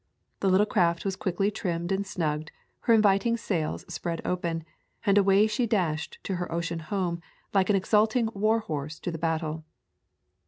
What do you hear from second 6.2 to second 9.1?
to her ocean home like an exulting war horse